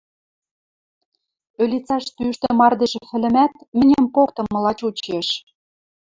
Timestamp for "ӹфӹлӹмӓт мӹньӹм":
3.01-4.05